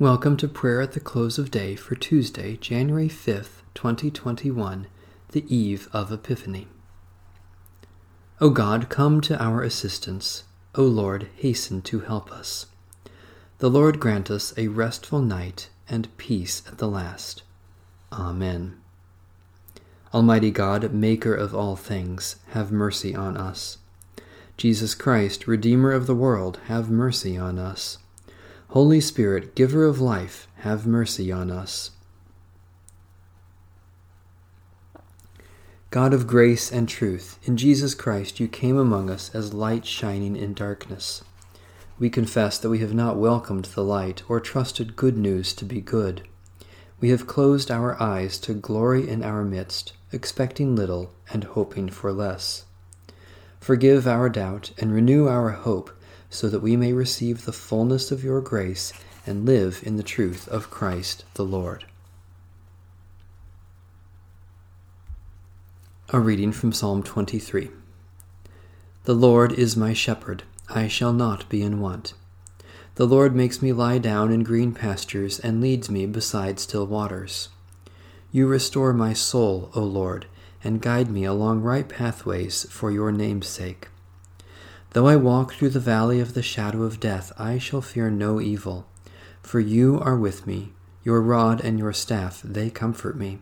Welcome 0.00 0.36
to 0.38 0.48
prayer 0.48 0.80
at 0.80 0.90
the 0.90 0.98
close 0.98 1.38
of 1.38 1.52
day 1.52 1.76
for 1.76 1.94
Tuesday, 1.94 2.56
January 2.56 3.08
5th, 3.08 3.62
2021, 3.74 4.88
the 5.30 5.44
eve 5.56 5.88
of 5.92 6.10
Epiphany. 6.10 6.66
O 8.40 8.50
God, 8.50 8.88
come 8.88 9.20
to 9.20 9.40
our 9.40 9.62
assistance. 9.62 10.42
O 10.74 10.82
Lord, 10.82 11.28
hasten 11.36 11.80
to 11.82 12.00
help 12.00 12.32
us. 12.32 12.66
The 13.58 13.70
Lord 13.70 14.00
grant 14.00 14.32
us 14.32 14.52
a 14.56 14.66
restful 14.66 15.20
night 15.20 15.70
and 15.88 16.14
peace 16.16 16.64
at 16.66 16.78
the 16.78 16.88
last. 16.88 17.44
Amen. 18.12 18.80
Almighty 20.12 20.50
God, 20.50 20.92
Maker 20.92 21.36
of 21.36 21.54
all 21.54 21.76
things, 21.76 22.34
have 22.48 22.72
mercy 22.72 23.14
on 23.14 23.36
us. 23.36 23.78
Jesus 24.56 24.92
Christ, 24.92 25.46
Redeemer 25.46 25.92
of 25.92 26.08
the 26.08 26.16
world, 26.16 26.58
have 26.66 26.90
mercy 26.90 27.38
on 27.38 27.60
us. 27.60 27.98
Holy 28.74 29.00
Spirit, 29.00 29.54
giver 29.54 29.84
of 29.84 30.00
life, 30.00 30.48
have 30.56 30.84
mercy 30.84 31.30
on 31.30 31.48
us. 31.48 31.92
God 35.92 36.12
of 36.12 36.26
grace 36.26 36.72
and 36.72 36.88
truth, 36.88 37.38
in 37.44 37.56
Jesus 37.56 37.94
Christ 37.94 38.40
you 38.40 38.48
came 38.48 38.76
among 38.76 39.10
us 39.10 39.32
as 39.32 39.54
light 39.54 39.86
shining 39.86 40.34
in 40.34 40.54
darkness. 40.54 41.22
We 42.00 42.10
confess 42.10 42.58
that 42.58 42.68
we 42.68 42.80
have 42.80 42.92
not 42.92 43.16
welcomed 43.16 43.66
the 43.66 43.84
light 43.84 44.24
or 44.28 44.40
trusted 44.40 44.96
good 44.96 45.16
news 45.16 45.52
to 45.52 45.64
be 45.64 45.80
good. 45.80 46.26
We 47.00 47.10
have 47.10 47.28
closed 47.28 47.70
our 47.70 47.96
eyes 48.02 48.38
to 48.40 48.54
glory 48.54 49.08
in 49.08 49.22
our 49.22 49.44
midst, 49.44 49.92
expecting 50.10 50.74
little 50.74 51.14
and 51.32 51.44
hoping 51.44 51.90
for 51.90 52.12
less. 52.12 52.64
Forgive 53.60 54.08
our 54.08 54.28
doubt 54.28 54.72
and 54.78 54.92
renew 54.92 55.28
our 55.28 55.50
hope 55.50 55.92
so 56.34 56.48
that 56.48 56.58
we 56.58 56.76
may 56.76 56.92
receive 56.92 57.44
the 57.44 57.52
fullness 57.52 58.10
of 58.10 58.24
your 58.24 58.40
grace 58.40 58.92
and 59.24 59.46
live 59.46 59.80
in 59.84 59.96
the 59.96 60.02
truth 60.02 60.48
of 60.48 60.68
Christ 60.68 61.24
the 61.34 61.44
Lord. 61.44 61.84
A 66.08 66.18
reading 66.18 66.50
from 66.50 66.72
Psalm 66.72 67.04
23 67.04 67.70
The 69.04 69.14
Lord 69.14 69.52
is 69.52 69.76
my 69.76 69.92
shepherd, 69.92 70.42
I 70.68 70.88
shall 70.88 71.12
not 71.12 71.48
be 71.48 71.62
in 71.62 71.78
want. 71.78 72.14
The 72.96 73.06
Lord 73.06 73.36
makes 73.36 73.62
me 73.62 73.72
lie 73.72 73.98
down 73.98 74.32
in 74.32 74.42
green 74.42 74.72
pastures 74.74 75.38
and 75.38 75.60
leads 75.60 75.88
me 75.88 76.04
beside 76.04 76.58
still 76.58 76.84
waters. 76.84 77.48
You 78.32 78.48
restore 78.48 78.92
my 78.92 79.12
soul, 79.12 79.70
O 79.76 79.84
Lord, 79.84 80.26
and 80.64 80.82
guide 80.82 81.12
me 81.12 81.24
along 81.24 81.60
right 81.60 81.88
pathways 81.88 82.66
for 82.70 82.90
your 82.90 83.12
name's 83.12 83.46
sake. 83.46 83.86
Though 84.94 85.08
I 85.08 85.16
walk 85.16 85.54
through 85.54 85.70
the 85.70 85.80
valley 85.80 86.20
of 86.20 86.34
the 86.34 86.42
shadow 86.42 86.84
of 86.84 87.00
death, 87.00 87.32
I 87.36 87.58
shall 87.58 87.80
fear 87.80 88.10
no 88.10 88.40
evil, 88.40 88.86
for 89.42 89.58
you 89.58 89.98
are 89.98 90.16
with 90.16 90.46
me. 90.46 90.72
Your 91.02 91.20
rod 91.20 91.60
and 91.60 91.80
your 91.80 91.92
staff, 91.92 92.40
they 92.44 92.70
comfort 92.70 93.18
me. 93.18 93.40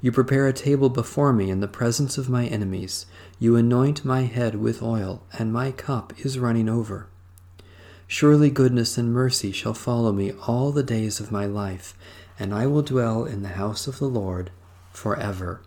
You 0.00 0.10
prepare 0.10 0.48
a 0.48 0.52
table 0.52 0.88
before 0.88 1.32
me 1.32 1.50
in 1.50 1.60
the 1.60 1.68
presence 1.68 2.18
of 2.18 2.28
my 2.28 2.46
enemies. 2.46 3.06
You 3.38 3.54
anoint 3.54 4.04
my 4.04 4.22
head 4.22 4.56
with 4.56 4.82
oil, 4.82 5.22
and 5.38 5.52
my 5.52 5.70
cup 5.70 6.12
is 6.18 6.36
running 6.36 6.68
over. 6.68 7.06
Surely 8.08 8.50
goodness 8.50 8.98
and 8.98 9.12
mercy 9.12 9.52
shall 9.52 9.72
follow 9.72 10.10
me 10.10 10.32
all 10.48 10.72
the 10.72 10.82
days 10.82 11.20
of 11.20 11.30
my 11.30 11.46
life, 11.46 11.94
and 12.40 12.52
I 12.52 12.66
will 12.66 12.82
dwell 12.82 13.24
in 13.24 13.42
the 13.42 13.50
house 13.50 13.86
of 13.86 14.00
the 14.00 14.08
Lord 14.08 14.50
forever. 14.92 15.60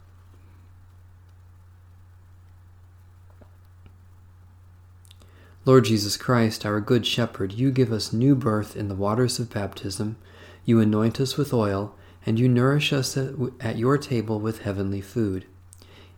Lord 5.66 5.86
Jesus 5.86 6.18
Christ, 6.18 6.66
our 6.66 6.82
Good 6.82 7.06
Shepherd, 7.06 7.54
you 7.54 7.72
give 7.72 7.94
us 7.94 8.12
new 8.12 8.36
birth 8.36 8.76
in 8.76 8.90
the 8.90 8.96
waters 8.96 9.40
of 9.40 9.50
baptism, 9.50 10.18
you 10.66 10.82
anoint 10.82 11.22
us 11.22 11.38
with 11.38 11.54
oil, 11.54 11.96
and 12.26 12.38
you 12.38 12.50
nourish 12.50 12.92
us 12.92 13.18
at 13.62 13.78
your 13.78 13.98
table 13.98 14.42
with 14.42 14.64
heavenly 14.64 15.00
food. 15.00 15.46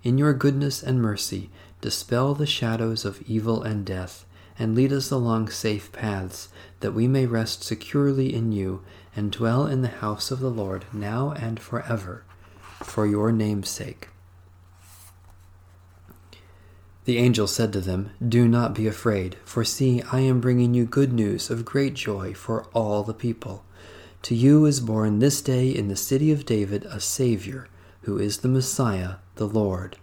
In 0.02 0.18
your 0.18 0.34
goodness 0.34 0.82
and 0.82 1.00
mercy, 1.00 1.52
dispel 1.80 2.34
the 2.34 2.48
shadows 2.48 3.06
of 3.06 3.22
evil 3.28 3.62
and 3.62 3.86
death, 3.86 4.26
and 4.58 4.74
lead 4.74 4.92
us 4.92 5.12
along 5.12 5.50
safe 5.50 5.92
paths, 5.92 6.50
that 6.80 6.94
we 6.94 7.08
may 7.08 7.28
rest 7.28 7.64
securely 7.64 8.34
in 8.34 8.52
you 8.52 8.82
and 9.16 9.32
dwell 9.32 9.68
in 9.68 9.84
the 9.84 9.90
house 9.90 10.32
of 10.32 10.40
the 10.40 10.50
Lord 10.50 10.86
now 10.92 11.34
and 11.34 11.60
forever, 11.60 12.24
for 12.82 13.06
your 13.06 13.32
name's 13.32 13.70
sake. 13.70 14.10
The 17.06 17.18
angel 17.20 17.46
said 17.46 17.72
to 17.74 17.82
them, 17.82 18.10
Do 18.28 18.48
not 18.48 18.74
be 18.74 18.88
afraid, 18.88 19.38
for 19.46 19.64
see, 19.64 20.02
I 20.12 20.22
am 20.22 20.42
bringing 20.42 20.74
you 20.74 20.86
good 20.86 21.14
news 21.14 21.52
of 21.52 21.64
great 21.64 21.94
joy 21.94 22.34
for 22.34 22.66
all 22.74 23.04
the 23.04 23.14
people. 23.14 23.64
To 24.24 24.34
you 24.34 24.66
is 24.66 24.80
born 24.80 25.20
this 25.20 25.40
day 25.40 25.70
in 25.70 25.88
the 25.88 25.96
city 25.96 26.32
of 26.32 26.48
David 26.48 26.84
a 26.86 27.00
Savior, 27.00 27.68
who 28.02 28.18
is 28.18 28.40
the 28.40 28.48
Messiah, 28.48 29.18
the 29.36 29.48
Lord. 29.48 29.98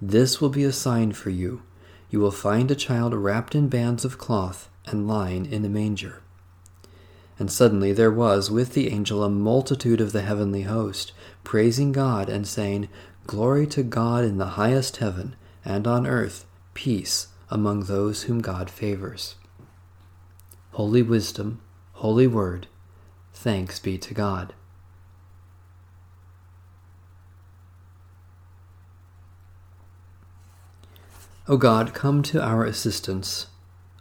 This 0.00 0.40
will 0.40 0.48
be 0.48 0.64
a 0.64 0.72
sign 0.72 1.12
for 1.12 1.28
you. 1.28 1.62
You 2.08 2.20
will 2.20 2.30
find 2.30 2.70
a 2.70 2.74
child 2.74 3.12
wrapped 3.12 3.54
in 3.54 3.68
bands 3.68 4.02
of 4.02 4.16
cloth 4.16 4.70
and 4.86 5.06
lying 5.06 5.44
in 5.44 5.66
a 5.66 5.68
manger. 5.68 6.22
And 7.38 7.52
suddenly 7.52 7.92
there 7.92 8.10
was 8.10 8.50
with 8.50 8.72
the 8.72 8.88
angel 8.88 9.22
a 9.22 9.28
multitude 9.28 10.00
of 10.00 10.12
the 10.12 10.22
heavenly 10.22 10.62
host, 10.62 11.12
praising 11.44 11.92
God 11.92 12.30
and 12.30 12.46
saying, 12.46 12.88
Glory 13.26 13.66
to 13.66 13.82
God 13.82 14.24
in 14.24 14.38
the 14.38 14.56
highest 14.56 14.96
heaven 14.96 15.36
and 15.64 15.86
on 15.86 16.06
earth 16.06 16.46
peace 16.74 17.28
among 17.50 17.84
those 17.84 18.24
whom 18.24 18.40
God 18.40 18.70
favors. 18.70 19.36
Holy 20.72 21.02
Wisdom, 21.02 21.60
Holy 21.92 22.26
Word, 22.26 22.66
thanks 23.34 23.78
be 23.78 23.98
to 23.98 24.14
God. 24.14 24.54
O 31.48 31.56
God, 31.56 31.92
come 31.92 32.22
to 32.22 32.42
our 32.42 32.64
assistance. 32.64 33.48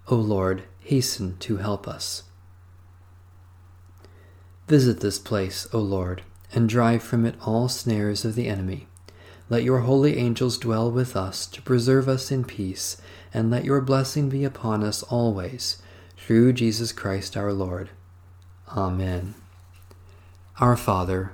O 0.08 0.16
Lord, 0.16 0.64
hasten 0.80 1.38
to 1.40 1.58
help 1.58 1.88
us. 1.88 2.24
Visit 4.68 5.00
this 5.02 5.20
place, 5.20 5.68
O 5.74 5.80
Lord, 5.80 6.22
and 6.54 6.70
drive 6.70 7.04
from 7.04 7.26
it 7.26 7.36
all 7.42 7.68
snares 7.68 8.24
of 8.24 8.36
the 8.36 8.48
enemy 8.48 8.88
let 9.52 9.64
your 9.64 9.80
holy 9.80 10.18
angels 10.18 10.58
dwell 10.58 10.90
with 10.90 11.14
us 11.14 11.46
to 11.46 11.62
preserve 11.62 12.08
us 12.08 12.32
in 12.32 12.46
peace, 12.46 12.96
and 13.34 13.52
let 13.52 13.66
your 13.66 13.82
blessing 13.82 14.30
be 14.30 14.46
upon 14.46 14.82
us 14.82 15.04
always, 15.04 15.82
through 16.16 16.54
Jesus 16.54 16.94
Christ 16.94 17.36
our 17.36 17.52
Lord. 17.52 17.90
Amen. 18.70 19.36
Our 20.62 20.78
Father, 20.78 21.34